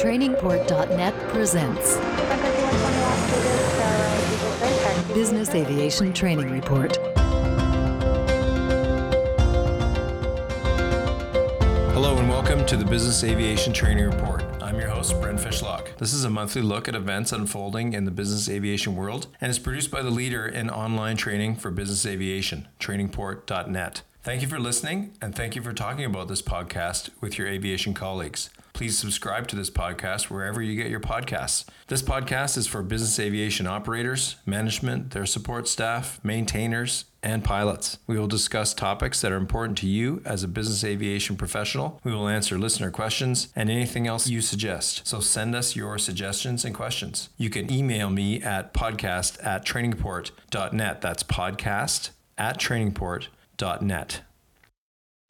Trainingport.net 0.00 1.12
presents 1.28 1.96
Business 5.12 5.50
Aviation 5.50 6.14
Training 6.14 6.50
Report. 6.50 6.96
Hello 11.92 12.16
and 12.16 12.30
welcome 12.30 12.64
to 12.64 12.78
the 12.78 12.84
Business 12.86 13.22
Aviation 13.24 13.74
Training 13.74 14.06
Report. 14.06 14.42
I'm 14.62 14.78
your 14.78 14.88
host, 14.88 15.20
Brent 15.20 15.38
Fishlock. 15.38 15.94
This 15.98 16.14
is 16.14 16.24
a 16.24 16.30
monthly 16.30 16.62
look 16.62 16.88
at 16.88 16.94
events 16.94 17.32
unfolding 17.32 17.92
in 17.92 18.06
the 18.06 18.10
business 18.10 18.48
aviation 18.48 18.96
world 18.96 19.26
and 19.38 19.50
is 19.50 19.58
produced 19.58 19.90
by 19.90 20.00
the 20.00 20.08
leader 20.08 20.46
in 20.46 20.70
online 20.70 21.18
training 21.18 21.56
for 21.56 21.70
business 21.70 22.06
aviation, 22.06 22.68
trainingport.net. 22.78 24.00
Thank 24.22 24.40
you 24.40 24.48
for 24.48 24.58
listening 24.58 25.12
and 25.20 25.34
thank 25.34 25.54
you 25.56 25.60
for 25.60 25.74
talking 25.74 26.06
about 26.06 26.28
this 26.28 26.40
podcast 26.40 27.10
with 27.20 27.36
your 27.36 27.48
aviation 27.48 27.92
colleagues. 27.92 28.48
Please 28.80 28.96
subscribe 28.96 29.46
to 29.48 29.56
this 29.56 29.68
podcast 29.68 30.30
wherever 30.30 30.62
you 30.62 30.74
get 30.74 30.90
your 30.90 31.00
podcasts. 31.00 31.66
This 31.88 32.00
podcast 32.00 32.56
is 32.56 32.66
for 32.66 32.82
business 32.82 33.20
aviation 33.20 33.66
operators, 33.66 34.36
management, 34.46 35.10
their 35.10 35.26
support 35.26 35.68
staff, 35.68 36.18
maintainers, 36.24 37.04
and 37.22 37.44
pilots. 37.44 37.98
We 38.06 38.18
will 38.18 38.26
discuss 38.26 38.72
topics 38.72 39.20
that 39.20 39.32
are 39.32 39.36
important 39.36 39.76
to 39.78 39.86
you 39.86 40.22
as 40.24 40.42
a 40.42 40.48
business 40.48 40.82
aviation 40.82 41.36
professional. 41.36 42.00
We 42.04 42.12
will 42.12 42.26
answer 42.26 42.58
listener 42.58 42.90
questions 42.90 43.48
and 43.54 43.68
anything 43.68 44.06
else 44.06 44.28
you 44.28 44.40
suggest. 44.40 45.06
So 45.06 45.20
send 45.20 45.54
us 45.54 45.76
your 45.76 45.98
suggestions 45.98 46.64
and 46.64 46.74
questions. 46.74 47.28
You 47.36 47.50
can 47.50 47.70
email 47.70 48.08
me 48.08 48.40
at 48.40 48.72
podcast 48.72 49.44
at 49.44 49.66
trainingport.net. 49.66 51.02
That's 51.02 51.22
podcast 51.22 52.12
at 52.38 52.58
trainingport.net. 52.58 54.22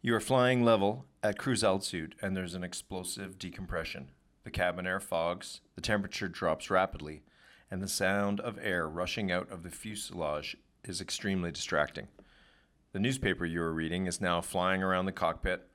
You 0.02 0.14
are 0.14 0.20
flying 0.20 0.64
level 0.64 1.04
at 1.22 1.38
cruise 1.38 1.62
altitude 1.62 2.14
and 2.22 2.36
there's 2.36 2.54
an 2.54 2.64
explosive 2.64 3.38
decompression. 3.38 4.10
The 4.44 4.50
cabin 4.50 4.86
air 4.86 5.00
fogs, 5.00 5.60
the 5.74 5.80
temperature 5.80 6.28
drops 6.28 6.70
rapidly, 6.70 7.22
and 7.70 7.82
the 7.82 7.88
sound 7.88 8.40
of 8.40 8.58
air 8.62 8.88
rushing 8.88 9.30
out 9.30 9.50
of 9.50 9.62
the 9.62 9.70
fuselage 9.70 10.56
is 10.84 11.00
extremely 11.00 11.52
distracting. 11.52 12.08
The 12.92 12.98
newspaper 12.98 13.44
you 13.44 13.62
are 13.62 13.72
reading 13.72 14.06
is 14.06 14.20
now 14.20 14.40
flying 14.40 14.82
around 14.82 15.06
the 15.06 15.12
cockpit, 15.12 15.68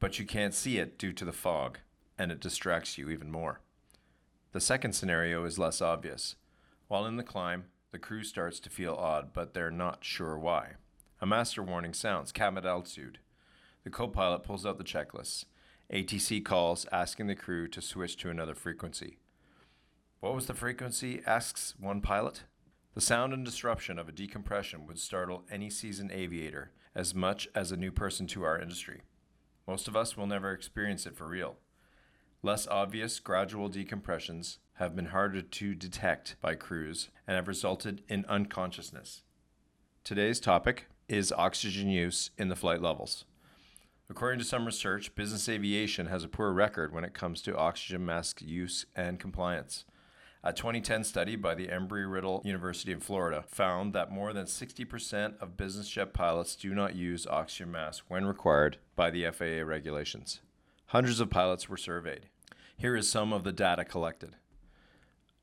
but 0.00 0.18
you 0.18 0.26
can't 0.26 0.52
see 0.52 0.78
it 0.78 0.98
due 0.98 1.12
to 1.12 1.24
the 1.24 1.32
fog, 1.32 1.78
and 2.18 2.30
it 2.30 2.40
distracts 2.40 2.98
you 2.98 3.08
even 3.08 3.30
more. 3.30 3.60
The 4.52 4.60
second 4.60 4.92
scenario 4.92 5.44
is 5.44 5.58
less 5.58 5.80
obvious. 5.80 6.36
While 6.88 7.06
in 7.06 7.16
the 7.16 7.22
climb, 7.22 7.66
the 7.92 7.98
crew 7.98 8.24
starts 8.24 8.60
to 8.60 8.70
feel 8.70 8.94
odd, 8.94 9.32
but 9.32 9.54
they're 9.54 9.70
not 9.70 10.04
sure 10.04 10.38
why. 10.38 10.72
A 11.20 11.26
master 11.26 11.62
warning 11.62 11.94
sounds 11.94 12.32
cabin 12.32 12.66
altitude. 12.66 13.18
The 13.84 13.90
co 13.90 14.08
pilot 14.08 14.42
pulls 14.42 14.66
out 14.66 14.78
the 14.78 14.84
checklist. 14.84 15.44
ATC 15.92 16.44
calls, 16.44 16.86
asking 16.92 17.28
the 17.28 17.34
crew 17.34 17.66
to 17.68 17.80
switch 17.80 18.16
to 18.18 18.30
another 18.30 18.54
frequency. 18.54 19.18
What 20.20 20.34
was 20.34 20.46
the 20.46 20.54
frequency? 20.54 21.22
asks 21.26 21.74
one 21.78 22.00
pilot. 22.00 22.42
The 22.94 23.00
sound 23.00 23.32
and 23.32 23.44
disruption 23.44 23.98
of 23.98 24.08
a 24.08 24.12
decompression 24.12 24.86
would 24.86 24.98
startle 24.98 25.44
any 25.50 25.70
seasoned 25.70 26.10
aviator 26.10 26.72
as 26.94 27.14
much 27.14 27.48
as 27.54 27.70
a 27.70 27.76
new 27.76 27.92
person 27.92 28.26
to 28.26 28.42
our 28.42 28.60
industry. 28.60 29.02
Most 29.66 29.86
of 29.86 29.96
us 29.96 30.16
will 30.16 30.26
never 30.26 30.52
experience 30.52 31.06
it 31.06 31.16
for 31.16 31.28
real. 31.28 31.56
Less 32.42 32.66
obvious, 32.66 33.20
gradual 33.20 33.70
decompressions 33.70 34.58
have 34.74 34.96
been 34.96 35.06
harder 35.06 35.42
to 35.42 35.74
detect 35.74 36.36
by 36.40 36.54
crews 36.54 37.10
and 37.26 37.36
have 37.36 37.48
resulted 37.48 38.02
in 38.08 38.24
unconsciousness. 38.28 39.22
Today's 40.04 40.40
topic 40.40 40.86
is 41.08 41.32
oxygen 41.32 41.88
use 41.88 42.30
in 42.38 42.48
the 42.48 42.56
flight 42.56 42.82
levels. 42.82 43.24
According 44.10 44.38
to 44.38 44.44
some 44.46 44.64
research, 44.64 45.14
business 45.14 45.50
aviation 45.50 46.06
has 46.06 46.24
a 46.24 46.28
poor 46.28 46.50
record 46.50 46.94
when 46.94 47.04
it 47.04 47.12
comes 47.12 47.42
to 47.42 47.56
oxygen 47.56 48.06
mask 48.06 48.40
use 48.40 48.86
and 48.96 49.20
compliance. 49.20 49.84
A 50.42 50.50
2010 50.50 51.04
study 51.04 51.36
by 51.36 51.54
the 51.54 51.66
Embry 51.66 52.10
Riddle 52.10 52.40
University 52.42 52.90
in 52.90 53.00
Florida 53.00 53.44
found 53.46 53.92
that 53.92 54.10
more 54.10 54.32
than 54.32 54.46
60% 54.46 55.38
of 55.42 55.58
business 55.58 55.90
jet 55.90 56.14
pilots 56.14 56.56
do 56.56 56.74
not 56.74 56.96
use 56.96 57.26
oxygen 57.26 57.70
masks 57.70 58.04
when 58.08 58.24
required 58.24 58.78
by 58.96 59.10
the 59.10 59.30
FAA 59.30 59.62
regulations. 59.62 60.40
Hundreds 60.86 61.20
of 61.20 61.28
pilots 61.28 61.68
were 61.68 61.76
surveyed. 61.76 62.30
Here 62.78 62.96
is 62.96 63.10
some 63.10 63.34
of 63.34 63.44
the 63.44 63.52
data 63.52 63.84
collected. 63.84 64.36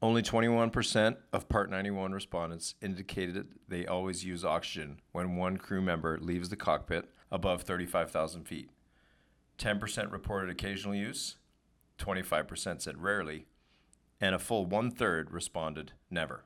Only 0.01 0.23
21% 0.23 1.17
of 1.31 1.49
Part 1.49 1.69
91 1.69 2.13
respondents 2.13 2.73
indicated 2.81 3.49
they 3.67 3.85
always 3.85 4.25
use 4.25 4.43
oxygen 4.43 5.01
when 5.11 5.35
one 5.35 5.57
crew 5.57 5.81
member 5.81 6.17
leaves 6.19 6.49
the 6.49 6.55
cockpit 6.55 7.11
above 7.35 7.63
35,000 7.63 8.46
feet. 8.46 8.69
10% 9.59 10.09
reported 10.09 10.50
occasional 10.50 10.96
use, 10.96 11.35
25% 12.00 12.81
said 12.81 13.03
rarely, 13.03 13.46
and 14.22 14.34
a 14.34 14.40
full 14.40 14.66
one 14.66 14.90
third 14.90 15.31
responded 15.31 15.91
never. 16.09 16.46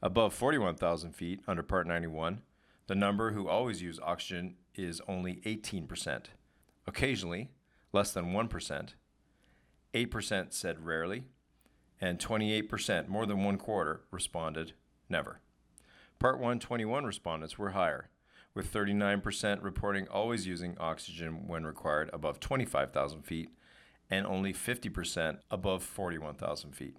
Above 0.00 0.32
41,000 0.32 1.12
feet 1.12 1.40
under 1.48 1.64
Part 1.64 1.88
91, 1.88 2.40
the 2.86 2.94
number 2.94 3.32
who 3.32 3.48
always 3.48 3.82
use 3.82 3.98
oxygen 4.00 4.54
is 4.76 5.02
only 5.08 5.40
18%. 5.44 6.26
Occasionally, 6.86 7.50
less 7.92 8.12
than 8.12 8.26
1%. 8.26 8.94
8% 9.92 10.52
said 10.52 10.86
rarely, 10.86 11.24
and 12.00 12.20
28%, 12.20 13.08
more 13.08 13.26
than 13.26 13.42
one 13.42 13.58
quarter, 13.58 14.02
responded 14.12 14.74
never. 15.08 15.40
Part 16.20 16.36
121 16.36 17.04
respondents 17.04 17.58
were 17.58 17.70
higher, 17.70 18.08
with 18.56 18.72
39% 18.72 19.62
reporting 19.62 20.08
always 20.08 20.46
using 20.46 20.76
oxygen 20.80 21.46
when 21.46 21.64
required 21.64 22.08
above 22.12 22.40
25,000 22.40 23.22
feet 23.22 23.50
and 24.10 24.26
only 24.26 24.52
50% 24.52 25.38
above 25.50 25.82
41,000 25.82 26.72
feet. 26.72 26.96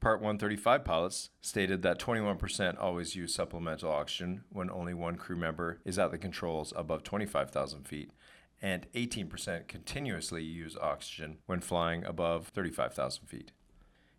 Part 0.00 0.20
135 0.20 0.84
pilots 0.84 1.30
stated 1.40 1.82
that 1.82 1.98
21% 1.98 2.80
always 2.80 3.16
use 3.16 3.34
supplemental 3.34 3.90
oxygen 3.90 4.44
when 4.50 4.70
only 4.70 4.94
one 4.94 5.16
crew 5.16 5.36
member 5.36 5.80
is 5.84 5.98
at 5.98 6.12
the 6.12 6.18
controls 6.18 6.72
above 6.76 7.02
25,000 7.02 7.86
feet, 7.86 8.12
and 8.60 8.86
18% 8.94 9.66
continuously 9.66 10.44
use 10.44 10.76
oxygen 10.80 11.38
when 11.46 11.60
flying 11.60 12.04
above 12.04 12.48
35,000 12.48 13.26
feet. 13.26 13.52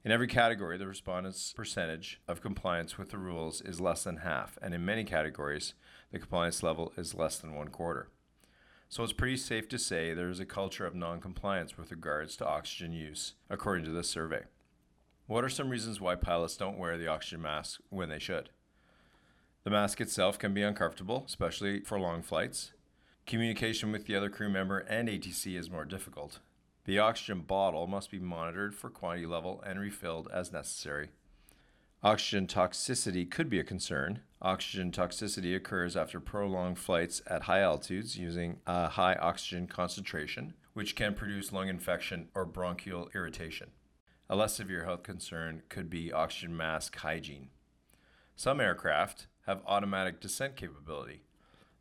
In 0.06 0.12
every 0.12 0.28
category, 0.28 0.78
the 0.78 0.86
respondents' 0.86 1.54
percentage 1.54 2.20
of 2.28 2.42
compliance 2.42 2.98
with 2.98 3.10
the 3.10 3.18
rules 3.18 3.62
is 3.62 3.80
less 3.80 4.04
than 4.04 4.18
half, 4.18 4.58
and 4.62 4.74
in 4.74 4.84
many 4.84 5.06
categories, 5.06 5.76
the 6.12 6.20
compliance 6.20 6.62
level 6.62 6.92
is 6.98 7.16
less 7.16 7.38
than 7.38 7.56
one 7.56 7.70
quarter. 7.70 8.10
So 8.90 9.02
it's 9.02 9.14
pretty 9.14 9.38
safe 9.38 9.70
to 9.70 9.80
say 9.80 10.14
there 10.14 10.30
is 10.30 10.42
a 10.42 10.46
culture 10.46 10.86
of 10.86 10.94
non-compliance 10.94 11.78
with 11.78 11.90
regards 11.90 12.36
to 12.36 12.46
oxygen 12.46 12.92
use, 12.92 13.36
according 13.50 13.86
to 13.86 13.92
this 13.92 14.10
survey. 14.10 14.42
What 15.26 15.46
are 15.46 15.50
some 15.50 15.70
reasons 15.70 16.02
why 16.02 16.16
pilots 16.16 16.58
don't 16.58 16.78
wear 16.78 16.98
the 16.98 17.08
oxygen 17.08 17.42
mask 17.42 17.80
when 17.90 18.10
they 18.10 18.20
should? 18.20 18.50
The 19.64 19.70
mask 19.70 20.02
itself 20.02 20.38
can 20.38 20.54
be 20.54 20.64
uncomfortable, 20.64 21.24
especially 21.26 21.80
for 21.80 21.98
long 21.98 22.22
flights. 22.22 22.74
Communication 23.26 23.94
with 23.94 24.06
the 24.06 24.18
other 24.18 24.30
crew 24.30 24.50
member 24.50 24.80
and 24.80 25.08
ATC 25.08 25.58
is 25.58 25.72
more 25.72 25.86
difficult. 25.86 26.40
The 26.86 27.00
oxygen 27.00 27.42
bottle 27.42 27.88
must 27.88 28.12
be 28.12 28.20
monitored 28.20 28.76
for 28.76 28.90
quantity 28.90 29.26
level 29.26 29.64
and 29.66 29.80
refilled 29.80 30.28
as 30.34 30.52
necessary. 30.52 31.10
Oxygen 32.04 32.48
toxicity 32.48 33.30
could 33.30 33.50
be 33.50 33.60
a 33.60 33.64
concern. 33.64 34.20
Oxygen 34.42 34.92
toxicity 34.92 35.56
occurs 35.56 35.96
after 35.96 36.20
prolonged 36.20 36.78
flights 36.78 37.22
at 37.28 37.44
high 37.44 37.62
altitudes 37.62 38.18
using 38.18 38.58
a 38.68 38.90
high 38.90 39.16
oxygen 39.16 39.68
concentration, 39.68 40.54
which 40.74 40.98
can 40.98 41.14
produce 41.14 41.54
lung 41.54 41.70
infection 41.70 42.28
or 42.36 42.44
bronchial 42.44 43.10
irritation. 43.16 43.72
A 44.30 44.36
less 44.36 44.56
severe 44.56 44.84
health 44.84 45.04
concern 45.04 45.62
could 45.70 45.90
be 45.90 46.12
oxygen 46.12 46.58
mask 46.58 46.98
hygiene. 46.98 47.48
Some 48.36 48.60
aircraft 48.60 49.28
have 49.46 49.62
automatic 49.66 50.20
descent 50.20 50.58
capability. 50.58 51.22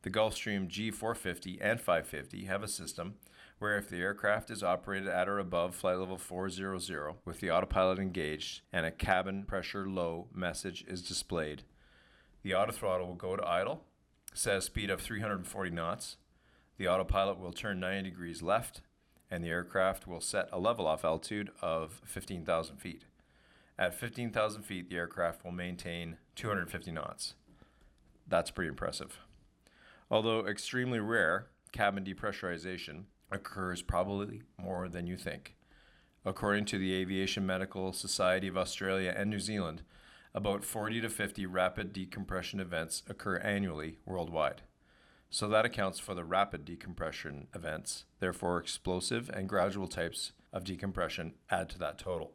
The 0.02 0.10
Gulfstream 0.10 0.68
G450 0.68 1.58
and 1.60 1.80
550 1.80 2.44
have 2.46 2.62
a 2.62 2.68
system 2.68 3.14
where 3.60 3.78
if 3.78 3.88
the 3.88 4.00
aircraft 4.00 4.50
is 4.50 4.62
operated 4.64 5.06
at 5.06 5.28
or 5.28 5.38
above 5.38 5.76
flight 5.76 5.96
level 5.96 6.18
400 6.18 7.14
with 7.24 7.38
the 7.38 7.52
autopilot 7.52 8.00
engaged 8.00 8.62
and 8.72 8.84
a 8.84 8.90
cabin 8.90 9.44
pressure 9.44 9.88
low 9.88 10.26
message 10.34 10.84
is 10.88 11.02
displayed, 11.02 11.62
the 12.42 12.50
autothrottle 12.50 13.06
will 13.06 13.14
go 13.14 13.36
to 13.36 13.48
idle, 13.48 13.84
set 14.34 14.56
a 14.56 14.60
speed 14.60 14.90
of 14.90 15.00
340 15.00 15.70
knots, 15.70 16.16
the 16.76 16.88
autopilot 16.88 17.38
will 17.38 17.52
turn 17.52 17.78
90 17.78 18.10
degrees 18.10 18.42
left, 18.42 18.80
and 19.30 19.44
the 19.44 19.50
aircraft 19.50 20.08
will 20.08 20.20
set 20.20 20.48
a 20.50 20.58
level 20.58 20.88
off 20.88 21.04
altitude 21.04 21.50
of 21.60 22.00
15,000 22.04 22.78
feet. 22.78 23.04
At 23.78 23.94
15,000 23.94 24.62
feet, 24.64 24.90
the 24.90 24.96
aircraft 24.96 25.44
will 25.44 25.52
maintain 25.52 26.16
250 26.34 26.90
knots. 26.90 27.34
That's 28.26 28.50
pretty 28.50 28.68
impressive. 28.68 29.20
Although 30.12 30.46
extremely 30.46 31.00
rare, 31.00 31.46
cabin 31.72 32.04
depressurization 32.04 33.04
occurs 33.30 33.80
probably 33.80 34.42
more 34.58 34.86
than 34.86 35.06
you 35.06 35.16
think. 35.16 35.56
According 36.22 36.66
to 36.66 36.78
the 36.78 36.92
Aviation 36.92 37.46
Medical 37.46 37.94
Society 37.94 38.46
of 38.46 38.58
Australia 38.58 39.14
and 39.16 39.30
New 39.30 39.40
Zealand, 39.40 39.80
about 40.34 40.66
40 40.66 41.00
to 41.00 41.08
50 41.08 41.46
rapid 41.46 41.94
decompression 41.94 42.60
events 42.60 43.02
occur 43.08 43.38
annually 43.38 44.00
worldwide. 44.04 44.60
So 45.30 45.48
that 45.48 45.64
accounts 45.64 45.98
for 45.98 46.14
the 46.14 46.24
rapid 46.24 46.66
decompression 46.66 47.48
events. 47.54 48.04
Therefore, 48.20 48.58
explosive 48.58 49.30
and 49.30 49.48
gradual 49.48 49.88
types 49.88 50.32
of 50.52 50.64
decompression 50.64 51.36
add 51.50 51.70
to 51.70 51.78
that 51.78 51.98
total. 51.98 52.32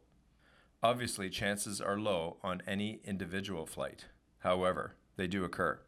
Obviously, 0.81 1.30
chances 1.30 1.80
are 1.80 2.00
low 2.00 2.38
on 2.41 2.63
any 2.65 3.01
individual 3.03 3.68
flight. 3.68 4.06
However, 4.39 4.95
they 5.15 5.27
do 5.27 5.44
occur. 5.44 5.81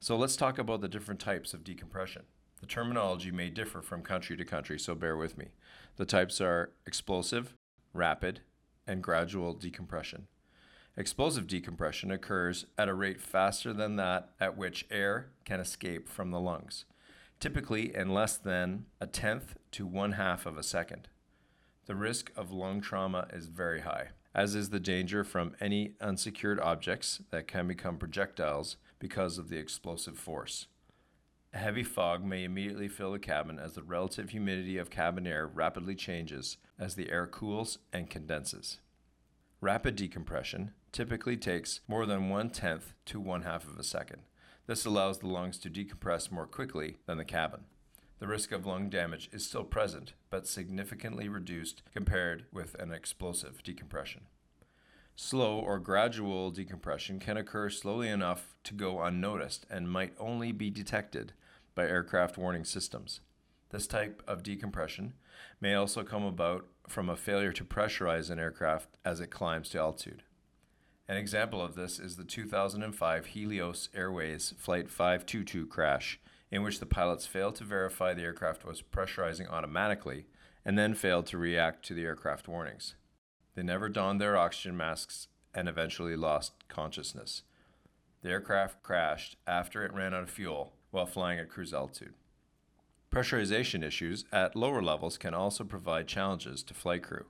So 0.00 0.16
let's 0.16 0.36
talk 0.36 0.58
about 0.58 0.80
the 0.80 0.88
different 0.88 1.20
types 1.20 1.52
of 1.52 1.64
decompression. 1.64 2.22
The 2.60 2.66
terminology 2.66 3.32
may 3.32 3.50
differ 3.50 3.82
from 3.82 4.02
country 4.02 4.36
to 4.36 4.44
country, 4.44 4.78
so 4.78 4.94
bear 4.94 5.16
with 5.16 5.36
me. 5.36 5.48
The 5.96 6.06
types 6.06 6.40
are 6.40 6.70
explosive, 6.86 7.54
rapid, 7.92 8.40
and 8.86 9.02
gradual 9.02 9.54
decompression. 9.54 10.28
Explosive 10.96 11.48
decompression 11.48 12.12
occurs 12.12 12.66
at 12.76 12.88
a 12.88 12.94
rate 12.94 13.20
faster 13.20 13.72
than 13.72 13.96
that 13.96 14.30
at 14.40 14.56
which 14.56 14.86
air 14.90 15.30
can 15.44 15.58
escape 15.58 16.08
from 16.08 16.30
the 16.30 16.40
lungs, 16.40 16.84
typically 17.40 17.94
in 17.94 18.14
less 18.14 18.36
than 18.36 18.86
a 19.00 19.06
tenth 19.06 19.56
to 19.72 19.84
one 19.84 20.12
half 20.12 20.46
of 20.46 20.56
a 20.56 20.62
second. 20.62 21.08
The 21.86 21.96
risk 21.96 22.30
of 22.36 22.52
lung 22.52 22.80
trauma 22.80 23.26
is 23.32 23.46
very 23.46 23.80
high, 23.80 24.08
as 24.34 24.54
is 24.54 24.70
the 24.70 24.80
danger 24.80 25.24
from 25.24 25.56
any 25.60 25.94
unsecured 26.00 26.60
objects 26.60 27.20
that 27.30 27.48
can 27.48 27.66
become 27.66 27.96
projectiles 27.96 28.76
because 28.98 29.38
of 29.38 29.48
the 29.48 29.58
explosive 29.58 30.18
force. 30.18 30.66
A 31.54 31.58
heavy 31.58 31.82
fog 31.82 32.24
may 32.24 32.44
immediately 32.44 32.88
fill 32.88 33.12
the 33.12 33.18
cabin 33.18 33.58
as 33.58 33.72
the 33.72 33.82
relative 33.82 34.30
humidity 34.30 34.76
of 34.76 34.90
cabin 34.90 35.26
air 35.26 35.46
rapidly 35.46 35.94
changes 35.94 36.58
as 36.78 36.94
the 36.94 37.10
air 37.10 37.26
cools 37.26 37.78
and 37.92 38.10
condenses. 38.10 38.80
Rapid 39.60 39.96
decompression 39.96 40.72
typically 40.92 41.36
takes 41.36 41.80
more 41.88 42.06
than 42.06 42.28
one 42.28 42.50
tenth 42.50 42.94
to 43.06 43.18
one 43.18 43.42
half 43.42 43.66
of 43.66 43.78
a 43.78 43.82
second. 43.82 44.22
This 44.66 44.84
allows 44.84 45.18
the 45.18 45.26
lungs 45.26 45.58
to 45.60 45.70
decompress 45.70 46.30
more 46.30 46.46
quickly 46.46 46.98
than 47.06 47.16
the 47.16 47.24
cabin. 47.24 47.64
The 48.18 48.26
risk 48.26 48.52
of 48.52 48.66
lung 48.66 48.90
damage 48.90 49.30
is 49.32 49.46
still 49.46 49.64
present, 49.64 50.12
but 50.28 50.46
significantly 50.46 51.28
reduced 51.28 51.82
compared 51.94 52.46
with 52.52 52.74
an 52.74 52.92
explosive 52.92 53.62
decompression. 53.62 54.22
Slow 55.20 55.58
or 55.58 55.80
gradual 55.80 56.52
decompression 56.52 57.18
can 57.18 57.36
occur 57.36 57.70
slowly 57.70 58.08
enough 58.08 58.54
to 58.62 58.72
go 58.72 59.02
unnoticed 59.02 59.66
and 59.68 59.90
might 59.90 60.14
only 60.16 60.52
be 60.52 60.70
detected 60.70 61.32
by 61.74 61.88
aircraft 61.88 62.38
warning 62.38 62.62
systems. 62.62 63.20
This 63.70 63.88
type 63.88 64.22
of 64.28 64.44
decompression 64.44 65.14
may 65.60 65.74
also 65.74 66.04
come 66.04 66.22
about 66.22 66.66
from 66.86 67.08
a 67.08 67.16
failure 67.16 67.50
to 67.50 67.64
pressurize 67.64 68.30
an 68.30 68.38
aircraft 68.38 68.96
as 69.04 69.18
it 69.18 69.26
climbs 69.26 69.70
to 69.70 69.80
altitude. 69.80 70.22
An 71.08 71.16
example 71.16 71.60
of 71.60 71.74
this 71.74 71.98
is 71.98 72.14
the 72.14 72.22
2005 72.22 73.26
Helios 73.26 73.88
Airways 73.96 74.54
Flight 74.56 74.88
522 74.88 75.66
crash, 75.66 76.20
in 76.52 76.62
which 76.62 76.78
the 76.78 76.86
pilots 76.86 77.26
failed 77.26 77.56
to 77.56 77.64
verify 77.64 78.14
the 78.14 78.22
aircraft 78.22 78.64
was 78.64 78.82
pressurizing 78.82 79.50
automatically 79.50 80.26
and 80.64 80.78
then 80.78 80.94
failed 80.94 81.26
to 81.26 81.38
react 81.38 81.84
to 81.86 81.92
the 81.94 82.04
aircraft 82.04 82.46
warnings. 82.46 82.94
They 83.58 83.64
never 83.64 83.88
donned 83.88 84.20
their 84.20 84.36
oxygen 84.36 84.76
masks 84.76 85.26
and 85.52 85.68
eventually 85.68 86.14
lost 86.14 86.52
consciousness. 86.68 87.42
The 88.22 88.28
aircraft 88.28 88.84
crashed 88.84 89.34
after 89.48 89.84
it 89.84 89.92
ran 89.92 90.14
out 90.14 90.22
of 90.22 90.30
fuel 90.30 90.74
while 90.92 91.06
flying 91.06 91.40
at 91.40 91.48
cruise 91.48 91.74
altitude. 91.74 92.14
Pressurization 93.10 93.82
issues 93.82 94.26
at 94.30 94.54
lower 94.54 94.80
levels 94.80 95.18
can 95.18 95.34
also 95.34 95.64
provide 95.64 96.06
challenges 96.06 96.62
to 96.62 96.72
flight 96.72 97.02
crew. 97.02 97.24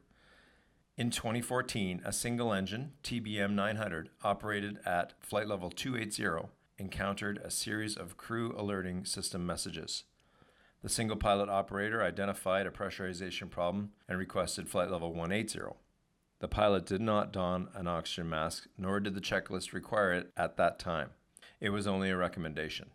In 0.99 1.09
2014, 1.09 2.03
a 2.05 2.13
single 2.13 2.53
engine, 2.53 2.93
TBM 3.03 3.55
900, 3.55 4.11
operated 4.23 4.81
at 4.85 5.15
flight 5.25 5.49
level 5.49 5.71
280, 5.71 6.51
encountered 6.77 7.41
a 7.43 7.51
series 7.51 7.97
of 7.97 8.19
crew 8.19 8.55
alerting 8.55 9.07
system 9.07 9.47
messages. 9.47 10.05
The 10.83 10.91
single 10.91 11.17
pilot 11.17 11.49
operator 11.49 12.03
identified 12.03 12.67
a 12.67 12.71
pressurization 12.71 13.49
problem 13.49 13.93
and 14.07 14.19
requested 14.19 14.69
flight 14.69 14.91
level 14.91 15.15
180. 15.15 15.75
The 16.41 16.49
pilot 16.49 16.87
did 16.87 17.01
not 17.01 17.33
don 17.33 17.69
an 17.75 17.89
oxygen 17.89 18.31
mask, 18.31 18.69
nor 18.77 19.01
did 19.01 19.15
the 19.15 19.21
checklist 19.21 19.73
require 19.73 20.13
it 20.13 20.33
at 20.37 20.57
that 20.57 20.79
time. 20.79 21.11
It 21.61 21.71
was 21.71 21.87
only 21.87 22.11
a 22.11 22.17
recommendation. 22.17 22.91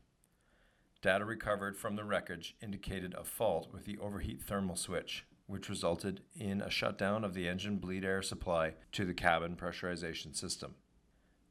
Data 1.01 1.25
recovered 1.25 1.75
from 1.75 1.97
the 1.97 2.05
wreckage 2.05 2.55
indicated 2.61 3.13
a 3.13 3.25
fault 3.25 3.73
with 3.73 3.83
the 3.83 3.97
overheat 3.97 4.41
thermal 4.41 4.77
switch, 4.77 5.25
which 5.47 5.67
resulted 5.67 6.21
in 6.33 6.61
a 6.61 6.69
shutdown 6.69 7.25
of 7.25 7.33
the 7.33 7.49
engine 7.49 7.79
bleed 7.79 8.05
air 8.05 8.21
supply 8.21 8.75
to 8.93 9.03
the 9.03 9.13
cabin 9.13 9.57
pressurization 9.57 10.33
system. 10.33 10.75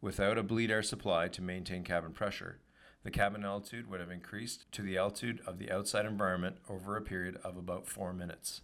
Without 0.01 0.39
a 0.39 0.43
bleed 0.43 0.71
air 0.71 0.83
supply 0.83 1.29
to 1.29 1.43
maintain 1.43 1.85
cabin 1.85 2.13
pressure, 2.13 2.61
the 3.03 3.11
cabin 3.11 3.45
altitude 3.45 3.91
would 3.91 4.01
have 4.01 4.11
increased 4.11 4.65
to 4.73 4.81
the 4.81 4.97
altitude 4.97 5.41
of 5.47 5.59
the 5.59 5.71
outside 5.71 6.07
environment 6.07 6.57
over 6.71 6.97
a 6.97 7.03
period 7.03 7.37
of 7.45 7.59
about 7.59 7.87
four 7.87 8.15
minutes. 8.15 8.63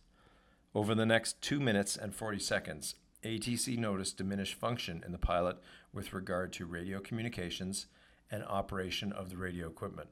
Over 0.74 0.94
the 0.94 1.06
next 1.06 1.42
2 1.42 1.60
minutes 1.60 1.96
and 1.96 2.14
40 2.14 2.38
seconds, 2.38 2.94
ATC 3.24 3.76
noticed 3.76 4.16
diminished 4.16 4.54
function 4.54 5.02
in 5.04 5.12
the 5.12 5.18
pilot 5.18 5.56
with 5.92 6.12
regard 6.12 6.52
to 6.52 6.66
radio 6.66 7.00
communications 7.00 7.86
and 8.30 8.44
operation 8.44 9.12
of 9.12 9.30
the 9.30 9.36
radio 9.36 9.66
equipment. 9.66 10.08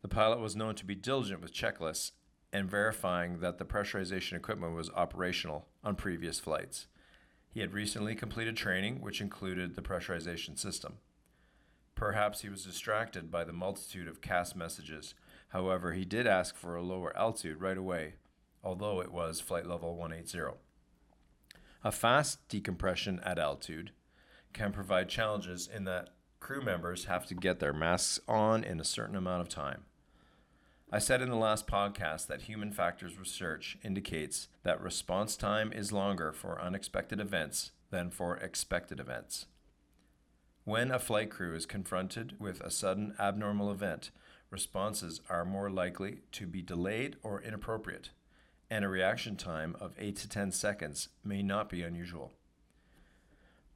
The 0.00 0.08
pilot 0.08 0.40
was 0.40 0.56
known 0.56 0.76
to 0.76 0.86
be 0.86 0.94
diligent 0.94 1.42
with 1.42 1.52
checklists 1.52 2.12
and 2.52 2.70
verifying 2.70 3.40
that 3.40 3.58
the 3.58 3.66
pressurization 3.66 4.32
equipment 4.32 4.74
was 4.74 4.90
operational 4.90 5.66
on 5.84 5.94
previous 5.94 6.40
flights. 6.40 6.86
He 7.52 7.60
had 7.60 7.74
recently 7.74 8.14
completed 8.14 8.56
training, 8.56 9.00
which 9.00 9.20
included 9.20 9.74
the 9.74 9.82
pressurization 9.82 10.58
system. 10.58 10.94
Perhaps 11.94 12.40
he 12.40 12.48
was 12.48 12.64
distracted 12.64 13.30
by 13.30 13.44
the 13.44 13.52
multitude 13.52 14.08
of 14.08 14.22
CAS 14.22 14.56
messages. 14.56 15.14
However, 15.48 15.92
he 15.92 16.06
did 16.06 16.26
ask 16.26 16.56
for 16.56 16.76
a 16.76 16.82
lower 16.82 17.14
altitude 17.16 17.60
right 17.60 17.76
away, 17.76 18.14
although 18.64 19.02
it 19.02 19.12
was 19.12 19.40
flight 19.40 19.66
level 19.66 19.96
180. 19.96 20.56
A 21.82 21.90
fast 21.90 22.46
decompression 22.50 23.20
at 23.20 23.38
altitude 23.38 23.92
can 24.52 24.70
provide 24.70 25.08
challenges 25.08 25.66
in 25.66 25.84
that 25.84 26.10
crew 26.38 26.60
members 26.60 27.06
have 27.06 27.24
to 27.26 27.34
get 27.34 27.58
their 27.58 27.72
masks 27.72 28.20
on 28.28 28.62
in 28.64 28.80
a 28.80 28.84
certain 28.84 29.16
amount 29.16 29.40
of 29.40 29.48
time. 29.48 29.84
I 30.92 30.98
said 30.98 31.22
in 31.22 31.30
the 31.30 31.36
last 31.36 31.66
podcast 31.66 32.26
that 32.26 32.42
human 32.42 32.70
factors 32.70 33.18
research 33.18 33.78
indicates 33.82 34.48
that 34.62 34.82
response 34.82 35.36
time 35.36 35.72
is 35.72 35.90
longer 35.90 36.32
for 36.32 36.60
unexpected 36.60 37.18
events 37.18 37.70
than 37.90 38.10
for 38.10 38.36
expected 38.36 39.00
events. 39.00 39.46
When 40.64 40.90
a 40.90 40.98
flight 40.98 41.30
crew 41.30 41.54
is 41.54 41.64
confronted 41.64 42.38
with 42.38 42.60
a 42.60 42.70
sudden 42.70 43.14
abnormal 43.18 43.70
event, 43.70 44.10
responses 44.50 45.22
are 45.30 45.46
more 45.46 45.70
likely 45.70 46.18
to 46.32 46.46
be 46.46 46.60
delayed 46.60 47.16
or 47.22 47.40
inappropriate 47.40 48.10
and 48.70 48.84
a 48.84 48.88
reaction 48.88 49.36
time 49.36 49.76
of 49.80 49.94
8 49.98 50.16
to 50.16 50.28
10 50.28 50.52
seconds 50.52 51.08
may 51.24 51.42
not 51.42 51.68
be 51.68 51.82
unusual. 51.82 52.32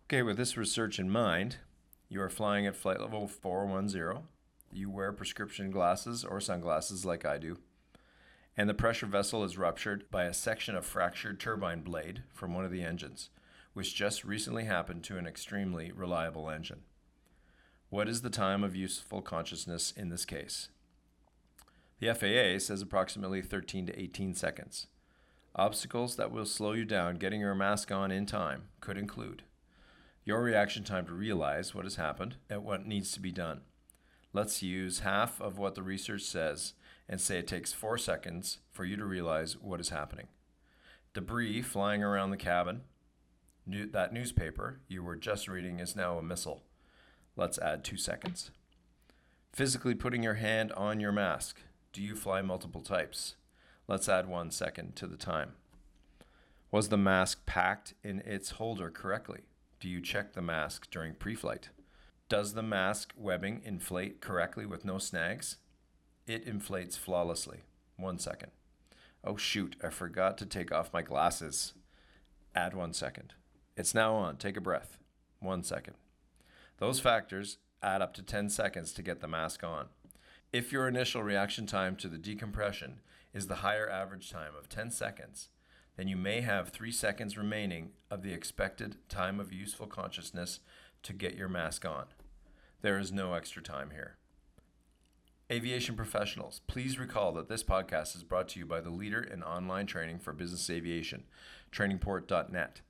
Okay, 0.07 0.23
with 0.23 0.37
this 0.37 0.57
research 0.57 0.99
in 0.99 1.11
mind, 1.11 1.57
you 2.09 2.23
are 2.23 2.31
flying 2.31 2.67
at 2.67 2.77
flight 2.77 3.01
level 3.01 3.27
410. 3.27 4.23
You 4.73 4.91
wear 4.91 5.13
prescription 5.13 5.71
glasses 5.71 6.25
or 6.25 6.41
sunglasses 6.41 7.05
like 7.05 7.25
I 7.25 7.39
do. 7.39 7.59
And 8.57 8.69
the 8.69 8.75
pressure 8.75 9.07
vessel 9.07 9.43
is 9.43 9.59
ruptured 9.59 10.09
by 10.11 10.25
a 10.25 10.35
section 10.35 10.77
of 10.77 10.87
fractured 10.87 11.41
turbine 11.41 11.81
blade 11.81 12.23
from 12.33 12.55
one 12.55 12.65
of 12.65 12.71
the 12.71 12.83
engines, 12.83 13.31
which 13.73 13.97
just 13.97 14.25
recently 14.25 14.65
happened 14.65 15.03
to 15.05 15.19
an 15.19 15.27
extremely 15.27 15.91
reliable 15.91 16.49
engine. 16.49 16.83
What 17.89 18.09
is 18.09 18.23
the 18.23 18.31
time 18.31 18.63
of 18.63 18.77
useful 18.77 19.23
consciousness 19.23 19.93
in 19.97 20.09
this 20.09 20.25
case? 20.25 20.69
The 22.05 22.13
FAA 22.13 22.59
says 22.59 22.83
approximately 22.83 23.41
13 23.41 23.87
to 23.87 23.99
18 23.99 24.35
seconds. 24.35 24.89
Obstacles 25.57 26.17
that 26.17 26.31
will 26.31 26.45
slow 26.45 26.73
you 26.73 26.85
down 26.85 27.17
getting 27.17 27.41
your 27.41 27.55
mask 27.55 27.91
on 27.91 28.11
in 28.11 28.27
time 28.27 28.65
could 28.83 28.99
include 28.99 29.45
your 30.23 30.43
reaction 30.43 30.85
time 30.85 31.07
to 31.07 31.15
realize 31.15 31.75
what 31.75 31.87
has 31.87 31.97
happened 31.97 32.37
and 32.51 32.63
what 32.63 32.87
needs 32.87 33.13
to 33.13 33.21
be 33.21 33.33
done. 33.33 33.63
Let's 34.35 34.63
use 34.63 34.99
half 34.99 35.41
of 35.41 35.57
what 35.57 35.77
the 35.77 35.83
research 35.83 36.21
says 36.21 36.75
and 37.09 37.23
say 37.23 37.39
it 37.39 37.47
takes 37.47 37.73
four 37.73 37.97
seconds 37.97 38.59
for 38.71 38.85
you 38.85 38.99
to 38.99 39.05
realize 39.07 39.57
what 39.57 39.81
is 39.81 39.89
happening. 39.89 40.27
Debris 41.15 41.63
flying 41.63 42.03
around 42.03 42.33
the 42.33 42.37
cabin. 42.37 42.83
that 43.67 44.13
newspaper 44.13 44.81
you 44.89 45.03
were 45.03 45.17
just 45.17 45.49
reading 45.49 45.81
is 45.81 45.97
now 45.97 46.19
a 46.19 46.23
missile. 46.23 46.65
Let's 47.35 47.59
add 47.59 47.83
two 47.83 47.97
seconds. 47.97 48.51
Physically 49.55 49.95
putting 49.95 50.23
your 50.23 50.35
hand 50.35 50.71
on 50.73 51.01
your 51.01 51.11
mask. 51.11 51.63
Do 51.95 52.03
you 52.03 52.17
fly 52.17 52.43
multiple 52.43 52.81
types? 52.81 53.37
Let's 53.87 54.09
add 54.09 54.29
one 54.29 54.51
second 54.51 54.97
to 54.97 55.07
the 55.07 55.17
time. 55.17 55.53
Was 56.73 56.89
the 56.89 56.97
mask 56.97 57.47
packed 57.47 57.95
in 58.03 58.19
its 58.27 58.51
holder 58.51 58.91
correctly? 58.91 59.43
Do 59.79 59.89
you 59.89 60.01
check 60.01 60.33
the 60.33 60.43
mask 60.43 60.91
during 60.91 61.15
pre 61.15 61.37
flight? 61.37 61.69
Does 62.29 62.55
the 62.55 62.65
mask 62.65 63.15
webbing 63.17 63.63
inflate 63.65 64.21
correctly 64.21 64.67
with 64.67 64.85
no 64.85 64.99
snags? 64.99 65.59
It 66.27 66.49
inflates 66.49 66.97
flawlessly. 66.97 67.61
One 67.97 68.19
second. 68.19 68.51
Oh 69.23 69.37
shoot, 69.37 69.77
I 69.81 69.91
forgot 69.91 70.37
to 70.39 70.47
take 70.47 70.73
off 70.73 70.93
my 70.93 71.03
glasses. 71.03 71.75
Add 72.57 72.75
one 72.75 72.93
second. 72.93 73.35
It's 73.77 73.95
now 73.95 74.17
on. 74.17 74.37
Take 74.39 74.57
a 74.57 74.61
breath. 74.61 74.99
One 75.39 75.63
second. 75.63 75.95
Those 76.79 76.99
factors 76.99 77.59
add 77.85 78.03
up 78.03 78.15
to 78.15 78.23
10 78.25 78.51
seconds 78.51 78.93
to 78.95 79.03
get 79.03 79.21
the 79.21 79.29
mask 79.29 79.63
on. 79.63 79.87
If 80.55 80.71
your 80.71 80.87
initial 80.87 81.25
reaction 81.25 81.67
time 81.67 81.97
to 81.97 82.07
the 82.07 82.17
decompression 82.17 83.01
is 83.33 83.49
the 83.49 83.57
higher 83.57 83.91
average 83.91 84.31
time 84.31 84.53
of 84.57 84.69
10 84.69 84.93
seconds, 84.93 85.49
then 85.97 86.07
you 86.07 86.17
may 86.17 86.43
have 86.43 86.69
3 86.69 86.93
seconds 86.93 87.37
remaining 87.37 87.91
of 88.09 88.23
the 88.23 88.33
expected 88.33 88.99
time 89.09 89.41
of 89.41 89.53
useful 89.53 89.89
consciousness 89.89 90.61
to 91.03 91.13
get 91.13 91.35
your 91.35 91.49
mask 91.49 91.85
on. 91.85 92.05
There 92.83 93.01
is 93.01 93.11
no 93.11 93.35
extra 93.35 93.63
time 93.63 93.91
here. 93.91 94.17
Aviation 95.51 95.97
professionals, 95.97 96.61
please 96.69 97.01
recall 97.01 97.33
that 97.33 97.49
this 97.49 97.65
podcast 97.65 98.15
is 98.15 98.23
brought 98.23 98.47
to 98.51 98.61
you 98.61 98.65
by 98.65 98.81
the 98.81 98.91
leader 98.91 99.25
in 99.25 99.43
online 99.43 99.87
training 99.87 100.21
for 100.21 100.33
business 100.33 100.71
aviation, 100.71 101.25
trainingport.net. 101.73 102.81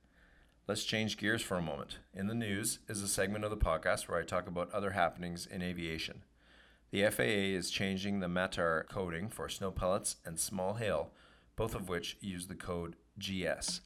Let's 0.67 0.83
change 0.83 1.17
gears 1.17 1.41
for 1.41 1.57
a 1.57 1.63
moment. 1.63 1.97
In 2.13 2.27
the 2.27 2.35
news 2.35 2.77
is 2.87 3.01
a 3.01 3.07
segment 3.07 3.43
of 3.43 3.49
the 3.49 3.57
podcast 3.57 4.07
where 4.07 4.19
I 4.19 4.23
talk 4.23 4.45
about 4.47 4.71
other 4.71 4.91
happenings 4.91 5.47
in 5.47 5.63
aviation. 5.63 6.21
The 6.95 7.11
FAA 7.11 7.57
is 7.57 7.71
changing 7.71 8.21
the 8.21 8.29
METAR 8.29 8.87
coding 8.87 9.27
for 9.27 9.49
snow 9.49 9.69
pellets 9.69 10.15
and 10.23 10.39
small 10.39 10.75
hail, 10.75 11.11
both 11.57 11.75
of 11.75 11.89
which 11.89 12.15
use 12.21 12.47
the 12.47 12.55
code 12.55 12.95
GS. 13.19 13.81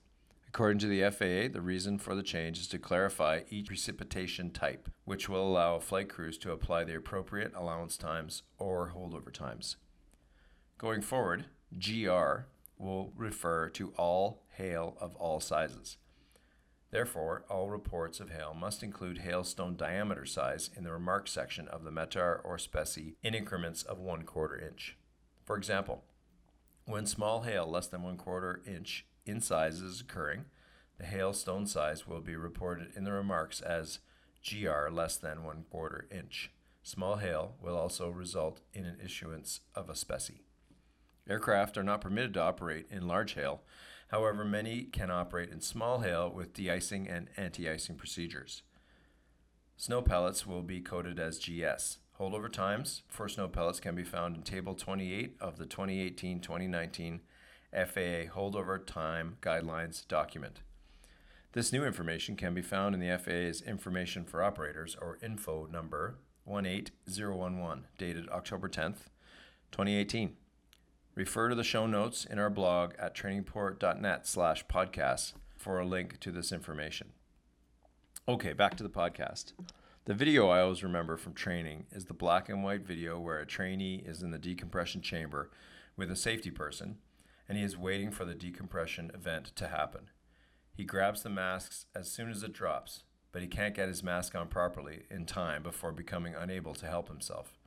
According 0.48 0.78
to 0.78 0.88
the 0.88 1.10
FAA, 1.10 1.52
the 1.52 1.64
reason 1.64 1.98
for 1.98 2.14
the 2.14 2.22
change 2.22 2.60
is 2.60 2.68
to 2.68 2.78
clarify 2.78 3.42
each 3.50 3.66
precipitation 3.66 4.52
type, 4.52 4.90
which 5.06 5.28
will 5.28 5.42
allow 5.42 5.80
flight 5.80 6.08
crews 6.08 6.38
to 6.38 6.52
apply 6.52 6.84
the 6.84 6.96
appropriate 6.96 7.52
allowance 7.56 7.98
times 7.98 8.44
or 8.60 8.94
holdover 8.96 9.34
times. 9.34 9.78
Going 10.78 11.02
forward, 11.02 11.46
GR 11.80 12.46
will 12.78 13.12
refer 13.18 13.70
to 13.70 13.92
all 13.98 14.44
hail 14.50 14.96
of 15.02 15.16
all 15.16 15.40
sizes. 15.40 15.98
Therefore, 16.92 17.46
all 17.50 17.70
reports 17.70 18.20
of 18.20 18.32
hail 18.32 18.54
must 18.54 18.82
include 18.82 19.20
hailstone 19.20 19.78
diameter 19.78 20.26
size 20.26 20.72
in 20.76 20.84
the 20.84 20.92
remarks 20.92 21.32
section 21.32 21.68
of 21.68 21.84
the 21.84 21.92
METAR 21.92 22.42
or 22.44 22.58
SPECI 22.58 23.16
in 23.22 23.36
increments 23.36 23.84
of 23.84 24.00
one 24.00 24.24
quarter 24.24 24.58
inch. 24.60 24.98
For 25.46 25.56
example, 25.56 26.04
when 26.86 27.06
small 27.06 27.42
hail 27.42 27.70
less 27.70 27.88
than 27.88 28.02
one 28.02 28.18
quarter 28.18 28.62
inch 28.66 29.06
in 29.26 29.40
size 29.40 29.82
is 29.82 30.02
occurring, 30.02 30.46
the 30.98 31.06
hailstone 31.06 31.68
size 31.68 32.08
will 32.08 32.22
be 32.22 32.36
reported 32.36 32.92
in 32.96 33.04
the 33.04 33.12
remarks 33.12 33.62
as 33.62 34.00
GR 34.44 34.90
less 34.90 35.18
than 35.18 35.44
one 35.44 35.66
quarter 35.70 36.08
inch. 36.12 36.52
Small 36.82 37.18
hail 37.18 37.56
will 37.62 37.78
also 37.78 38.10
result 38.10 38.62
in 38.74 38.86
an 38.86 38.98
issuance 39.04 39.62
of 39.76 39.90
a 39.90 39.94
SPECI. 39.94 40.42
Aircraft 41.30 41.78
are 41.78 41.84
not 41.84 42.02
permitted 42.02 42.34
to 42.34 42.42
operate 42.42 42.88
in 42.90 43.08
large 43.08 43.34
hail. 43.34 43.62
However, 44.10 44.44
many 44.44 44.84
can 44.84 45.10
operate 45.10 45.50
in 45.50 45.62
small 45.62 46.00
hail 46.00 46.30
with 46.30 46.54
de-icing 46.54 47.08
and 47.08 47.30
anti-icing 47.38 47.96
procedures. 47.96 48.64
Snow 49.78 50.02
pellets 50.02 50.46
will 50.46 50.64
be 50.64 50.82
coded 50.82 51.20
as 51.20 51.40
GS. 51.40 52.00
Holdover 52.20 52.52
times 52.52 53.04
for 53.08 53.30
snow 53.30 53.48
pellets 53.48 53.80
can 53.80 53.96
be 53.96 54.04
found 54.04 54.36
in 54.36 54.42
Table 54.42 54.76
28 54.76 55.38
of 55.40 55.58
the 55.58 55.66
2018-2019 55.66 57.20
FAA 57.72 58.34
Holdover 58.36 58.86
Time 58.86 59.38
Guidelines 59.42 60.08
document. 60.08 60.62
This 61.54 61.72
new 61.72 61.86
information 61.86 62.36
can 62.36 62.54
be 62.54 62.62
found 62.62 62.94
in 62.94 63.02
the 63.02 63.18
FAA's 63.18 63.62
Information 63.62 64.26
for 64.26 64.44
Operators, 64.44 64.98
or 65.00 65.18
info 65.24 65.68
number 65.72 66.18
18011, 66.46 67.86
dated 67.98 68.28
October 68.30 68.68
10th, 68.68 69.08
2018. 69.72 70.36
Refer 71.20 71.50
to 71.50 71.56
the 71.56 71.66
show 71.66 71.86
notes 71.86 72.24
in 72.24 72.40
our 72.40 72.50
blog 72.50 72.94
at 72.98 73.14
trainingport.net 73.14 74.26
slash 74.26 74.66
podcasts 74.68 75.34
for 75.58 75.78
a 75.78 75.86
link 75.86 76.18
to 76.22 76.32
this 76.32 76.54
information. 76.54 77.10
Okay, 78.26 78.54
back 78.54 78.78
to 78.78 78.84
the 78.84 78.90
podcast. 78.90 79.52
The 80.06 80.14
video 80.14 80.48
I 80.48 80.62
always 80.62 80.82
remember 80.82 81.18
from 81.18 81.34
training 81.34 81.88
is 81.92 82.06
the 82.06 82.14
black 82.14 82.48
and 82.48 82.64
white 82.64 82.88
video 82.88 83.20
where 83.20 83.40
a 83.40 83.46
trainee 83.46 84.02
is 84.06 84.24
in 84.24 84.32
the 84.32 84.38
decompression 84.38 85.02
chamber 85.02 85.52
with 85.98 86.10
a 86.10 86.16
safety 86.16 86.52
person 86.52 87.00
and 87.50 87.58
he 87.58 87.66
is 87.66 87.78
waiting 87.78 88.12
for 88.12 88.24
the 88.24 88.34
decompression 88.34 89.12
event 89.14 89.48
to 89.58 89.68
happen. 89.68 90.12
He 90.74 90.86
grabs 90.86 91.22
the 91.22 91.30
masks 91.30 91.88
as 91.94 92.10
soon 92.10 92.30
as 92.30 92.44
it 92.44 92.54
drops, 92.54 93.04
but 93.34 93.42
he 93.42 93.50
can't 93.50 93.76
get 93.76 93.90
his 93.90 94.04
mask 94.04 94.36
on 94.36 94.48
properly 94.48 95.02
in 95.12 95.26
time 95.26 95.64
before 95.64 95.92
becoming 95.92 96.34
unable 96.34 96.76
to 96.76 96.88
help 96.88 97.10
himself. 97.10 97.58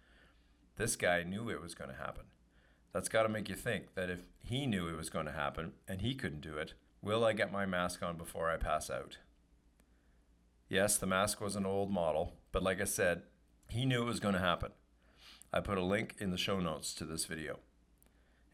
This 0.79 0.97
guy 0.97 1.23
knew 1.23 1.51
it 1.51 1.61
was 1.61 1.75
going 1.75 1.91
to 1.91 2.03
happen. 2.03 2.32
That's 2.93 3.09
got 3.09 3.23
to 3.23 3.29
make 3.29 3.49
you 3.49 3.55
think 3.55 3.95
that 3.95 4.11
if 4.11 4.21
he 4.39 4.67
knew 4.67 4.87
it 4.87 4.97
was 4.97 5.11
going 5.11 5.27
to 5.27 5.33
happen 5.33 5.73
and 5.89 6.03
he 6.03 6.15
couldn't 6.15 6.43
do 6.43 6.57
it, 6.59 6.75
will 7.01 7.25
I 7.25 7.33
get 7.33 7.53
my 7.53 7.65
mask 7.65 8.03
on 8.03 8.17
before 8.17 8.51
I 8.51 8.57
pass 8.57 8.91
out? 8.91 9.19
Yes, 10.69 10.97
the 10.97 11.07
mask 11.07 11.41
was 11.41 11.57
an 11.57 11.67
old 11.67 11.91
model, 11.91 12.35
but 12.51 12.63
like 12.63 12.81
I 12.81 12.85
said, 12.85 13.23
he 13.69 13.85
knew 13.85 14.03
it 14.03 14.07
was 14.07 14.21
going 14.21 14.35
to 14.35 14.41
happen. 14.41 14.73
I 15.53 15.61
put 15.61 15.79
a 15.79 15.85
link 15.85 16.17
in 16.19 16.31
the 16.31 16.39
show 16.39 16.61
notes 16.61 16.95
to 16.95 17.05
this 17.05 17.25
video. 17.25 17.61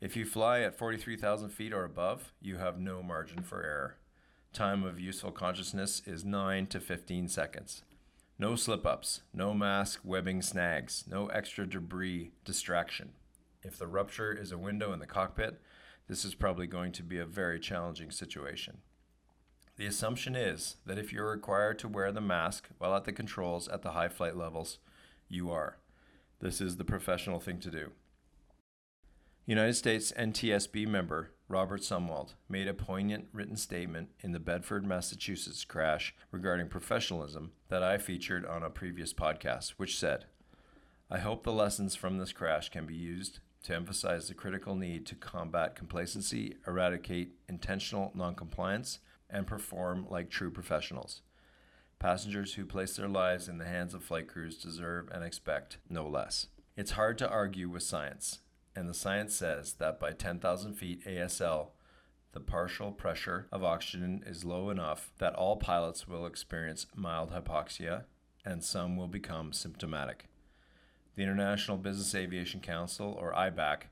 If 0.00 0.16
you 0.16 0.24
fly 0.24 0.60
at 0.60 0.78
43,000 0.78 1.50
feet 1.50 1.72
or 1.72 1.84
above, 1.84 2.32
you 2.40 2.56
have 2.58 2.78
no 2.78 3.02
margin 3.02 3.42
for 3.42 3.64
error. 3.64 3.96
Time 4.52 4.84
of 4.84 5.00
useful 5.00 5.32
consciousness 5.32 6.02
is 6.06 6.24
9 6.24 6.66
to 6.68 6.80
15 6.80 7.28
seconds. 7.28 7.82
No 8.38 8.54
slip 8.54 8.86
ups, 8.86 9.22
no 9.34 9.52
mask 9.52 10.00
webbing 10.04 10.42
snags, 10.42 11.04
no 11.08 11.26
extra 11.26 11.66
debris 11.66 12.30
distraction. 12.44 13.10
If 13.68 13.76
the 13.76 13.86
rupture 13.86 14.32
is 14.32 14.50
a 14.50 14.56
window 14.56 14.94
in 14.94 14.98
the 14.98 15.06
cockpit, 15.06 15.60
this 16.08 16.24
is 16.24 16.34
probably 16.34 16.66
going 16.66 16.90
to 16.92 17.02
be 17.02 17.18
a 17.18 17.26
very 17.26 17.60
challenging 17.60 18.10
situation. 18.10 18.78
The 19.76 19.84
assumption 19.84 20.34
is 20.34 20.76
that 20.86 20.98
if 20.98 21.12
you're 21.12 21.30
required 21.30 21.78
to 21.80 21.88
wear 21.88 22.10
the 22.10 22.22
mask 22.22 22.70
while 22.78 22.96
at 22.96 23.04
the 23.04 23.12
controls 23.12 23.68
at 23.68 23.82
the 23.82 23.90
high 23.90 24.08
flight 24.08 24.38
levels, 24.38 24.78
you 25.28 25.50
are. 25.50 25.76
This 26.40 26.62
is 26.62 26.76
the 26.76 26.84
professional 26.84 27.40
thing 27.40 27.60
to 27.60 27.70
do. 27.70 27.90
United 29.44 29.74
States 29.74 30.12
NTSB 30.12 30.88
member 30.88 31.32
Robert 31.46 31.82
Sumwalt 31.82 32.36
made 32.48 32.68
a 32.68 32.74
poignant 32.74 33.26
written 33.34 33.56
statement 33.56 34.08
in 34.20 34.32
the 34.32 34.40
Bedford, 34.40 34.86
Massachusetts 34.86 35.66
crash 35.66 36.14
regarding 36.30 36.68
professionalism 36.68 37.52
that 37.68 37.82
I 37.82 37.98
featured 37.98 38.46
on 38.46 38.62
a 38.62 38.70
previous 38.70 39.12
podcast, 39.12 39.72
which 39.76 39.98
said, 39.98 40.24
I 41.10 41.18
hope 41.18 41.44
the 41.44 41.52
lessons 41.52 41.94
from 41.94 42.16
this 42.16 42.32
crash 42.32 42.70
can 42.70 42.86
be 42.86 42.94
used 42.94 43.40
to 43.64 43.74
emphasize 43.74 44.28
the 44.28 44.34
critical 44.34 44.74
need 44.74 45.06
to 45.06 45.14
combat 45.14 45.74
complacency, 45.74 46.56
eradicate 46.66 47.32
intentional 47.48 48.12
noncompliance, 48.14 48.98
and 49.28 49.46
perform 49.46 50.06
like 50.08 50.30
true 50.30 50.50
professionals. 50.50 51.22
Passengers 51.98 52.54
who 52.54 52.64
place 52.64 52.96
their 52.96 53.08
lives 53.08 53.48
in 53.48 53.58
the 53.58 53.66
hands 53.66 53.92
of 53.94 54.04
flight 54.04 54.28
crews 54.28 54.56
deserve 54.56 55.08
and 55.10 55.24
expect 55.24 55.78
no 55.88 56.08
less. 56.08 56.46
It's 56.76 56.92
hard 56.92 57.18
to 57.18 57.28
argue 57.28 57.68
with 57.68 57.82
science 57.82 58.38
and 58.78 58.88
the 58.88 58.94
science 58.94 59.34
says 59.34 59.72
that 59.74 59.98
by 59.98 60.12
10,000 60.12 60.74
feet 60.74 61.04
ASL, 61.04 61.70
the 62.30 62.38
partial 62.38 62.92
pressure 62.92 63.48
of 63.50 63.64
oxygen 63.64 64.22
is 64.24 64.44
low 64.44 64.70
enough 64.70 65.10
that 65.18 65.34
all 65.34 65.56
pilots 65.56 66.06
will 66.06 66.26
experience 66.26 66.86
mild 66.94 67.32
hypoxia 67.32 68.04
and 68.44 68.62
some 68.62 68.96
will 68.96 69.08
become 69.08 69.52
symptomatic. 69.52 70.26
The 71.18 71.24
International 71.24 71.76
Business 71.76 72.14
Aviation 72.14 72.60
Council, 72.60 73.12
or 73.20 73.32
IBAC, 73.32 73.88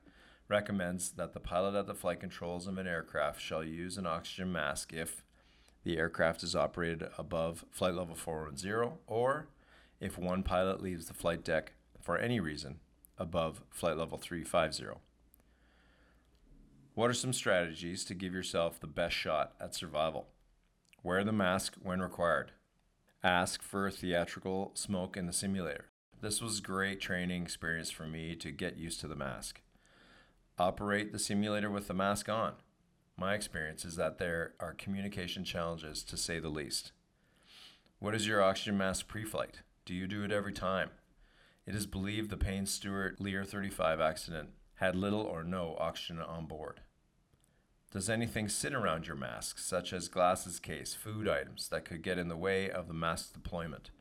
recommends 0.47 1.09
that 1.09 1.33
the 1.33 1.41
pilot 1.41 1.75
at 1.75 1.85
the 1.85 1.93
flight 1.93 2.21
controls 2.21 2.67
of 2.67 2.77
an 2.77 2.87
aircraft 2.87 3.41
shall 3.41 3.65
use 3.65 3.97
an 3.97 4.05
oxygen 4.05 4.49
mask 4.49 4.93
if 4.93 5.25
the 5.83 5.97
aircraft 5.97 6.41
is 6.41 6.55
operated 6.55 7.09
above 7.17 7.65
flight 7.69 7.95
level 7.95 8.15
410 8.15 8.99
or 9.07 9.49
if 9.99 10.17
one 10.17 10.41
pilot 10.41 10.81
leaves 10.81 11.07
the 11.07 11.13
flight 11.13 11.43
deck 11.43 11.73
for 11.99 12.17
any 12.17 12.39
reason 12.39 12.79
above 13.17 13.61
flight 13.71 13.97
level 13.97 14.17
350. 14.17 14.97
What 16.93 17.09
are 17.09 17.13
some 17.13 17.33
strategies 17.33 18.05
to 18.05 18.13
give 18.13 18.33
yourself 18.33 18.79
the 18.79 18.87
best 18.87 19.17
shot 19.17 19.51
at 19.59 19.75
survival? 19.75 20.29
Wear 21.03 21.25
the 21.25 21.33
mask 21.33 21.75
when 21.83 21.99
required. 21.99 22.53
Ask 23.21 23.61
for 23.61 23.85
a 23.85 23.91
theatrical 23.91 24.71
smoke 24.75 25.17
in 25.17 25.25
the 25.25 25.33
simulator. 25.33 25.87
This 26.19 26.41
was 26.41 26.61
great 26.61 26.99
training 26.99 27.43
experience 27.43 27.91
for 27.91 28.07
me 28.07 28.35
to 28.37 28.49
get 28.49 28.75
used 28.75 28.99
to 29.01 29.07
the 29.07 29.15
mask. 29.15 29.61
Operate 30.57 31.11
the 31.11 31.19
simulator 31.19 31.69
with 31.69 31.87
the 31.87 31.93
mask 31.93 32.27
on. 32.27 32.53
My 33.15 33.35
experience 33.35 33.85
is 33.85 33.97
that 33.97 34.17
there 34.17 34.53
are 34.59 34.73
communication 34.73 35.43
challenges 35.43 36.03
to 36.05 36.17
say 36.17 36.39
the 36.39 36.49
least. 36.49 36.91
What 37.99 38.15
is 38.15 38.25
your 38.25 38.41
oxygen 38.41 38.79
mask 38.79 39.07
pre 39.07 39.25
flight? 39.25 39.61
Do 39.85 39.93
you 39.93 40.07
do 40.07 40.23
it 40.23 40.31
every 40.31 40.53
time? 40.53 40.89
It 41.67 41.75
is 41.75 41.85
believed 41.85 42.31
the 42.31 42.37
Payne 42.37 42.65
Stewart 42.65 43.21
Lear 43.21 43.43
35 43.43 44.01
accident 44.01 44.49
had 44.75 44.95
little 44.95 45.21
or 45.21 45.43
no 45.43 45.75
oxygen 45.79 46.19
on 46.19 46.47
board. 46.47 46.81
Does 47.91 48.09
anything 48.09 48.49
sit 48.49 48.73
around 48.73 49.05
your 49.05 49.15
mask, 49.15 49.59
such 49.59 49.93
as 49.93 50.07
glasses 50.07 50.59
case, 50.59 50.95
food 50.95 51.27
items, 51.27 51.69
that 51.69 51.85
could 51.85 52.01
get 52.01 52.17
in 52.17 52.27
the 52.27 52.35
way 52.35 52.71
of 52.71 52.87
the 52.87 52.93
mask 52.95 53.33
deployment? 53.33 53.91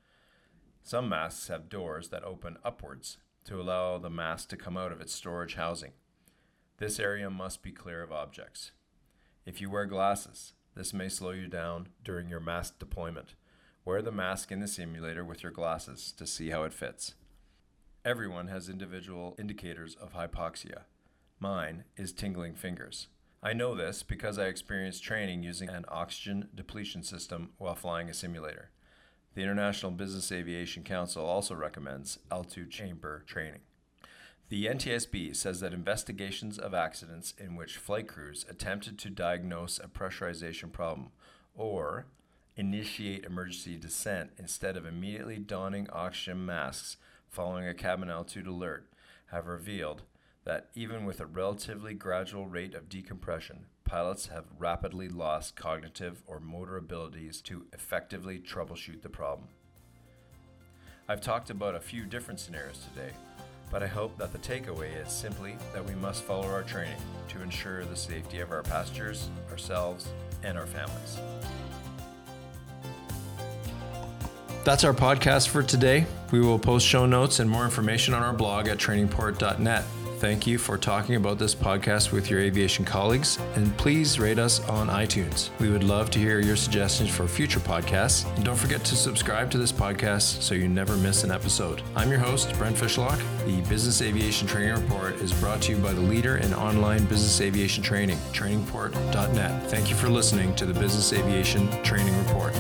Some 0.87 1.09
masks 1.09 1.49
have 1.49 1.69
doors 1.69 2.11
that 2.11 2.23
open 2.23 2.59
upwards 2.65 3.19
to 3.47 3.61
allow 3.61 3.99
the 3.99 4.09
mask 4.09 4.51
to 4.51 4.57
come 4.57 4.77
out 4.77 4.93
of 4.93 5.01
its 5.01 5.13
storage 5.13 5.57
housing. 5.57 5.91
This 6.79 7.01
area 7.01 7.29
must 7.29 7.61
be 7.61 7.73
clear 7.73 8.05
of 8.05 8.13
objects. 8.13 8.71
If 9.45 9.61
you 9.61 9.69
wear 9.69 9.87
glasses, 9.87 10.53
this 10.77 10.95
may 10.95 11.09
slow 11.09 11.33
you 11.33 11.49
down 11.49 11.89
during 12.05 12.29
your 12.29 12.39
mask 12.39 12.79
deployment. 12.79 13.35
Wear 13.85 14.01
the 14.01 14.13
mask 14.13 14.53
in 14.53 14.61
the 14.61 14.69
simulator 14.69 15.25
with 15.25 15.43
your 15.43 15.51
glasses 15.51 16.13
to 16.19 16.25
see 16.25 16.51
how 16.51 16.63
it 16.63 16.73
fits. 16.73 17.15
Everyone 18.05 18.47
has 18.47 18.69
individual 18.69 19.35
indicators 19.41 19.97
of 19.97 20.13
hypoxia. 20.13 20.83
Mine 21.41 21.83
is 21.97 22.13
tingling 22.13 22.55
fingers. 22.55 23.09
I 23.43 23.55
know 23.55 23.75
this 23.75 24.05
because 24.05 24.39
I 24.39 24.47
experienced 24.47 25.03
training 25.03 25.43
using 25.43 25.69
an 25.69 25.85
oxygen 25.89 26.49
depletion 26.55 27.03
system 27.03 27.51
while 27.59 27.75
flying 27.75 28.09
a 28.09 28.15
simulator. 28.15 28.71
The 29.37 29.43
International 29.43 29.93
Business 29.93 30.33
Aviation 30.33 30.83
Council 30.83 31.27
also 31.27 31.55
recommends 31.55 32.19
L2 32.31 32.71
chamber 32.71 33.23
training. 33.27 33.61
The 34.49 34.65
NTSB 34.65 35.37
says 35.37 35.61
that 35.61 35.75
investigations 35.75 36.59
of 36.59 36.73
accidents 36.73 37.35
in 37.37 37.55
which 37.55 37.77
flight 37.77 38.09
crews 38.09 38.47
attempted 38.49 38.99
to 38.99 39.11
diagnose 39.11 39.79
a 39.79 39.89
pressurization 39.89 40.73
problem 40.73 41.11
or 41.55 42.07
initiate 42.57 43.27
emergency 43.27 43.77
descent 43.77 44.31
instead 44.39 44.75
of 44.75 44.87
immediately 44.87 45.37
donning 45.37 45.87
oxygen 45.93 46.47
masks 46.47 46.97
following 47.29 47.69
a 47.69 47.75
cabin 47.75 48.09
altitude 48.09 48.47
alert 48.47 48.91
have 49.27 49.47
revealed 49.47 50.01
that 50.45 50.71
even 50.75 51.05
with 51.05 51.21
a 51.21 51.27
relatively 51.27 51.93
gradual 51.93 52.47
rate 52.47 52.75
of 52.75 52.89
decompression, 52.89 53.67
pilots 53.87 54.27
have 54.27 54.45
rapidly 54.59 55.09
lost 55.09 55.57
cognitive 55.57 56.23
or 56.27 56.41
motor 56.41 56.77
abilities 56.77 57.41
to 57.43 57.67
effectively 57.73 58.39
troubleshoot 58.39 59.03
the 59.03 59.09
problem. 59.09 59.49
I've 61.09 61.21
talked 61.21 61.51
about 61.51 61.77
a 61.77 61.81
few 61.81 62.05
different 62.05 62.41
scenarios 62.41 62.85
today, 62.93 63.13
but 63.71 63.83
I 63.83 63.87
hope 63.87 64.19
that 64.19 64.33
the 64.33 64.39
takeaway 64.39 64.91
is 65.05 65.13
simply 65.13 65.57
that 65.73 65.87
we 65.87 65.95
must 65.95 66.25
follow 66.25 66.49
our 66.49 66.65
training 66.65 66.99
to 67.29 67.41
ensure 67.41 67.85
the 67.85 67.97
safety 67.97 68.41
of 68.41 68.51
our 68.51 68.63
passengers, 68.63 69.31
ourselves, 69.51 70.09
and 70.43 70.59
our 70.59 70.67
families. 70.67 71.19
That's 74.65 74.83
our 74.83 74.95
podcast 74.95 75.47
for 75.49 75.63
today. 75.63 76.07
We 76.33 76.41
will 76.41 76.59
post 76.59 76.85
show 76.85 77.07
notes 77.07 77.39
and 77.39 77.49
more 77.49 77.65
information 77.65 78.15
on 78.15 78.25
our 78.25 78.33
blog 78.33 78.67
at 78.67 78.79
trainingport.net. 78.79 79.85
Thank 80.19 80.47
you 80.47 80.57
for 80.57 80.79
talking 80.79 81.17
about 81.17 81.39
this 81.39 81.55
podcast 81.55 82.11
with 82.11 82.31
your 82.31 82.41
aviation 82.41 82.87
colleagues, 82.87 83.39
and 83.55 83.77
please 83.77 84.19
rate 84.19 84.39
us 84.39 84.67
on 84.67 84.89
iTunes. 84.89 85.51
We 85.61 85.69
would 85.69 85.85
love 85.85 86.11
to 86.13 86.19
hear 86.19 86.41
your 86.41 86.57
suggestions 86.57 87.11
for 87.11 87.29
future 87.29 87.61
podcasts, 87.61 88.25
and 88.35 88.43
don't 88.43 88.57
forget 88.57 88.83
to 88.85 88.97
subscribe 88.97 89.51
to 89.51 89.59
this 89.59 89.73
podcast 89.73 90.41
so 90.41 90.55
you 90.55 90.69
never 90.69 90.97
miss 90.97 91.23
an 91.23 91.31
episode. 91.31 91.83
I'm 91.95 92.09
your 92.09 92.19
host, 92.19 92.55
Brent 92.55 92.77
Fishlock. 92.77 93.21
The 93.45 93.61
Business 93.69 94.01
Aviation 94.01 94.49
Training 94.49 94.75
Report 94.75 95.17
is 95.17 95.35
brought 95.35 95.61
to 95.63 95.73
you 95.73 95.79
by 95.79 95.93
the 95.93 96.01
leader 96.01 96.39
in 96.39 96.55
online 96.55 97.05
business 97.05 97.43
aviation 97.43 97.83
training, 97.83 98.17
trainingport.net. 98.33 99.71
Thank 99.71 99.91
you 99.91 99.97
for 99.97 100.09
listening 100.09 100.55
to 100.55 100.65
the 100.65 100.81
Business 100.81 101.13
Aviation 101.13 101.71
Training 101.83 102.17
Report. 102.27 102.55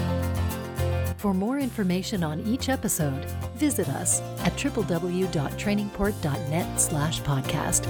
For 1.17 1.33
more 1.33 1.59
information 1.59 2.23
on 2.23 2.47
each 2.47 2.69
episode, 2.69 3.25
visit 3.57 3.89
us 3.89 4.21
at 4.41 4.53
www.trainingport.net 4.53 6.81
slash 6.81 7.23
podcast. 7.23 7.87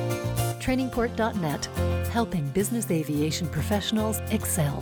Trainingport.net, 0.61 1.65
helping 2.09 2.49
business 2.51 2.89
aviation 2.91 3.49
professionals 3.49 4.21
excel. 4.31 4.81